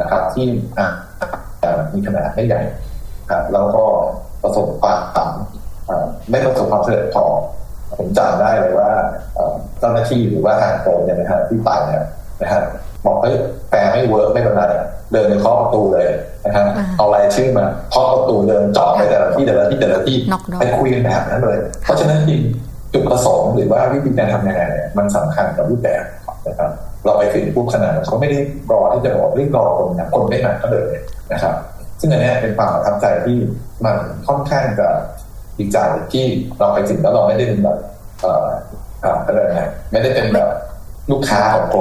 [0.01, 0.47] นะครับที่
[0.79, 0.89] อ่า
[1.93, 2.61] มีขนาดไม่ใหญ่
[3.31, 3.85] ครับแล้วก็
[4.43, 5.60] ประสบความต่ำ
[6.31, 7.25] ไม่ประสบความสำเร็จพอ
[7.99, 8.91] ผมจำได้เลยว่า
[9.79, 12.05] เจ้าหน้าที่หรือว่าทางกรมเนี่ยนะฮะที่ไปเนี่ย
[12.43, 12.63] นะฮะ
[13.05, 13.35] บอกเฮ้ย
[13.71, 14.63] แฟร์ไม่ work ไม่เป็นไร
[15.13, 16.07] เดินไปเคาะประตูเลย
[16.47, 16.65] นะฮะ
[16.99, 20.17] เอารายชื่อมาเคาะประตูเดินจ่อไปแต่ละที่แต่ละที่แต่ละที่
[20.61, 22.43] ไปคุยกันแบบนั้นเลย เพราะฉะนั้นจริง
[22.93, 26.03] จุดประสงค์หรือว่าวิธีการทำงานเนี่ยมันสำคัญกับรูปแบบ
[26.49, 26.71] นะครับ
[27.05, 28.39] เราไปถึงผู้ขนาดเขาไม่ได้
[28.73, 30.89] รอที่จะบอกรีบรอคนนะคนไม่มาก็เลย
[31.33, 31.55] นะครับ
[32.01, 33.37] ซึ่งอันนี้เป็นความประทับใจที่
[33.85, 34.89] มันค่อนข้างจะ
[35.61, 35.79] ดีใจ
[36.13, 36.25] ที่
[36.59, 37.79] เราไปถึงแล้วเราไม่ได้เป็นแบบ
[38.21, 38.47] เอ่อ
[39.27, 40.49] อะไรนะไม่ได้เป็นแบบ
[41.11, 41.81] ลูกค้าของกรม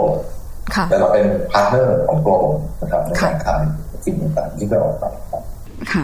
[0.89, 2.33] แต่เราเป็น partner ของกรม
[2.81, 5.05] นะครับในการทำสิ่งต่างๆที่เราออกไป
[5.93, 6.03] ค่ะ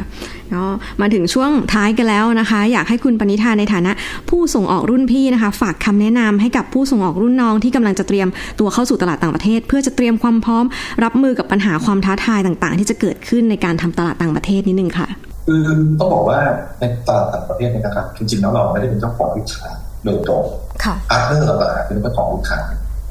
[0.54, 0.64] ก็
[1.02, 3.92] มาถึงช่วงท้ายกันแล้วนะคะ อยากให้คุณปณิธานในฐานะ
[4.30, 8.28] ผู้ส่งออกรุ่นพี่นะคะ ฝากคำแนะนำให้กับผู้ส่งออกรุ่นน้องที่กำลังจะเตรียม
[8.60, 10.66] ตัวเข้าสู่ตลาดต่างประเทศ เพื่อจะเตรียมความพร้อม
[11.04, 15.08] รับมือกับปัญหาความท้าทายต่างๆ ที่จะเกิดขึ้นในการทำตลาดต่างประเทศนิดนึงค่ะ
[15.45, 15.62] คือ
[15.99, 16.39] ต้องบอกว่า
[16.79, 19.67] ในตลาดต่างประเทศนะครับ จริงๆแล้วเราไม่ได้เป็นเจ้าของลูกค้า
[20.03, 20.45] โดยตรง
[21.10, 21.55] partner เรา
[21.88, 22.60] เป็นเจ้าของลูกค้า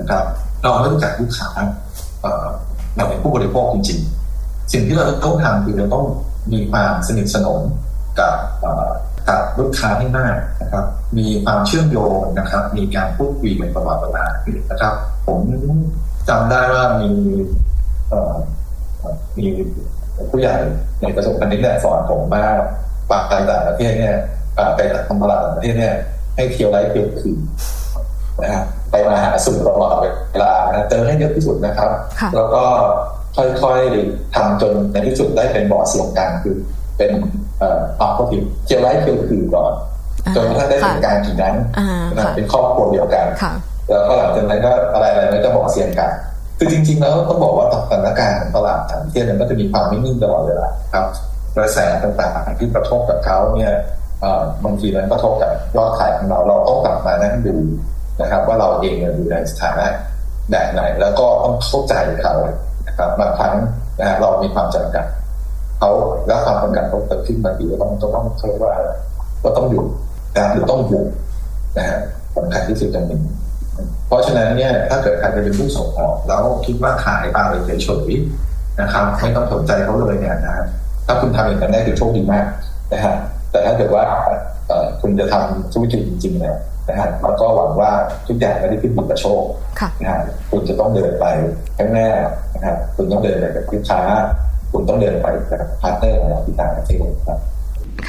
[0.01, 0.25] นะครับ
[0.63, 1.49] เราไม่รู้จักลูกค้า
[2.97, 6.05] เราเป็นผู้บริโภคจริงๆ สิ่งที่เราต้องทำคือเราต้อง
[6.53, 7.61] มีความสนิทสนม
[8.19, 8.37] กับ
[9.29, 10.85] กับลูกค้าให้มากนะครับ
[11.19, 14.25] มีความเชื่อมโยงนะครับ มีการพูดคุยกันตลอดเวลา
[14.71, 14.95] นะครับ
[15.27, 15.41] ผม
[16.29, 17.09] จำได้ว่ามี
[19.39, 19.47] มี
[20.31, 20.55] ผู้ใหญ่
[21.03, 22.45] ในประสบการณ์นี้แหละสอนผมว่า
[23.11, 24.17] ปากต่างประเทศเนี่ย
[24.77, 25.95] ไปทำตลาดต่างประเทศเนี่ย
[26.37, 27.39] ให้เที่ยวไร้เที่ยวคืน
[28.41, 29.97] นะฮะไปมาหาสุดตลอด
[30.33, 30.53] เวลา
[30.91, 31.91] เจอให้เยอะที่สุดนะครับ
[32.37, 32.63] แล้วก็
[33.63, 36.57] ค่อยๆทำจนในที่สุดได้เป็นบอร์ดเสียงกลางคือ
[36.99, 37.11] เป็น
[37.59, 39.73] เอ่อออกก็ผิดเที่ยวไร้เที่ยวคืนก่อน
[40.37, 41.55] จนกระทั่งได้เป็นการถึงนั้น
[42.37, 43.27] เป็นครอบครัวเดียวกัน
[43.89, 46.13] แล้วก็หลังจากนั้นก็อะไรอะไรไม่จะบอกเสียงกลาง
[46.65, 51.07] คือจริง ๆ แล้วต้องบอกว่าสถานการณ์ตลาดต่างประเทศมันก็จะมีความไม่นิ่งตลอดเวลาครับ
[51.57, 53.73] กระแสต่างๆที่กระทบกับเขาเนี่ย
[54.65, 57.57] บางทีมันกระทบกับยอดขายของเราเราต้องกลับมานั่งดู
[58.21, 59.87] นะครับ ว่าเราเองอยู่ในสถานะ
[60.51, 62.35] แบบไหน แล้วก็ต้องเข้าใจเขา
[62.89, 63.55] นะครับบางครั้ง
[64.01, 65.07] นะเรามีความจำกัด
[65.79, 65.91] เขา
[66.27, 68.73] แล้วความจำกัดเขาเกิดขึ้นบางทีก็ต้องต้องเชื่ว่า
[69.45, 69.85] ก็ต้องอยู่
[70.37, 71.03] นะหรือต้องอยู่
[71.79, 71.99] นะฮะ
[72.37, 73.23] สำคัญที่สุดอย่างหนึ่ง
[74.07, 80.57] เพราะฉะนั้นเนี่ยถ้าเกิดใครจะเป็นผู้ส่งออก แล้วคิดว่าขายปลาไปเฉยๆนะครับไม่ต้องสนใจเขาเลยเนี่ยนะ
[81.07, 82.47] ถ้าคุณทำอย่างนั้นได้ถือว่าโชคดีมาก
[82.93, 83.15] นะฮะ
[83.51, 84.05] แต่ถ้าเกิดว่า
[85.01, 86.57] คุณจะทำธุรกิจจริงๆเนี่ย
[86.89, 87.91] นะฮะแล้วก็หวังว่า
[88.27, 89.43] ทุกอย่างไม่ได้ขึ้นอยู่กับโชค
[90.01, 91.27] นะฮะคุณจะต้องเดินไป
[91.79, 92.11] ข้างหน้า
[92.55, 94.01] นะฮะคุณต้องเดินไปกับลูกค้า
[94.73, 97.39] คุณต้องเดินไปกับ partner ของเราที่ต่างประเทศครับ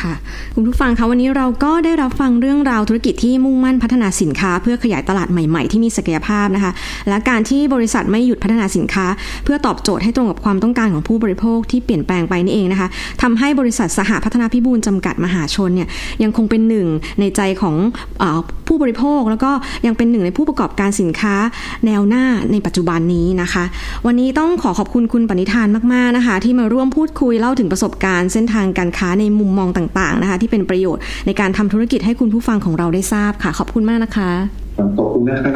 [0.02, 0.14] ค่ะ
[0.56, 6.72] คุณผู้ฟังคะวันนี้เราก็ได้รับฟังเรื่องราวธุรกิจที่มุ่งมั่นพัฒนาสินค้า เพื่อขยายตลาดใหม่ๆ ที่มีศักยภาพนะคะ
[7.10, 9.06] และการที่บริษัทไม่หยุดพัฒนาสินค้า
[9.44, 12.88] เพื่อตอบโจทย์ให้ตรงกับความต้องการของผู้บริโภคที่เปลี่ยนแปลงไปนี่เองนะคะ
[13.22, 15.88] ทำให้บริษัทสหพัฒนาพิบูลจำกัดมหาชนเนี่ย
[16.24, 16.88] ยังคงเป็นหนึ่ง
[17.20, 17.76] ในใจของ
[18.22, 18.24] อ
[18.68, 19.52] ผู้บริโภค แล้วก็
[19.86, 21.36] ยังเป็นหนึ่งในผู้ประกอบการสินค้า
[21.86, 23.64] แนวหน้าในปัจจุบันนี้นะคะ
[24.06, 35.54] วันนี้ต้องขอขอบคุณคุณปณิธานมากๆนะคะ ที่มาร่วมพูดคุยเล่าถึงประสบการณ์เส้นทางการค้าในมุมมองต่างๆนะคะ ที่เป็นประโยชน์ในการทำธุรกิจให้คุณผู้ฟังของเราได้ทราบค่ะ ขอบคุณมากนะคะ ขอบคุณนะครับ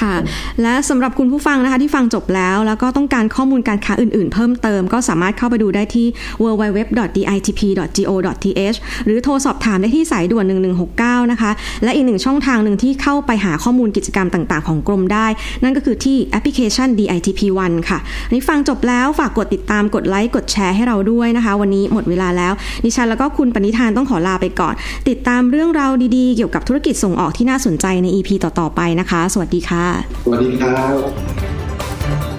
[0.00, 0.14] ค่ะ
[0.62, 6.06] และสำหรับคุณผู้ฟังนะคะที่ฟังจบแล้ว แล้วก็ต้องการข้อมูลการค้าอื่น ๆ เพิ่มเติมก็สามารถเข้าไปดูได้ที่
[6.42, 10.44] www.ditp.go.th หรือโทรสอบถามได้ที่สายด่วน
[10.88, 11.50] 1169 นะคะ
[11.84, 15.26] และอีกหนึ่งช่องทางหนึ่งที่เข้าไปหาข้อมูลกิจกรรมต่าง ๆ ของกรมได้
[15.62, 17.98] นั่นก็คือที่แอปพลิเคชัน DITP 1ค่ะ
[18.32, 22.52] นี้ฟังจบแล้วฝากกดติดตามกดไลค์กดแชร์ให้เราด้วยนะคะ วันนี้หมดเวลาแล้ว
[22.84, 24.74] ดิฉันแล้วก็คุณปณิธานต้องขอลาไปก่อน
[25.08, 29.86] ติดตามเรื่องราวดีๆ เกี่ยวกับธุรกิจส่งออกที่น่าสนใจใน EP ต่อต่อไปนะคะ สวัสดีค่ะ
[30.24, 30.96] สวัสดีครับ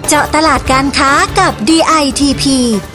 [0.08, 2.44] เจาะตลาดการค้ากับ DITP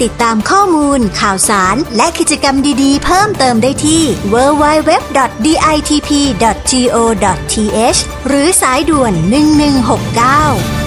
[0.01, 4.03] ติดตามข้อมูล ข่าวสาร และกิจกรรมดีๆ เพิ่มเติมได้ที่
[4.33, 5.19] www.ditp.go.th
[8.27, 9.13] หรือสายด่วน
[10.79, 10.80] 1169